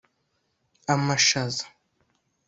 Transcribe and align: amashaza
amashaza 0.93 1.63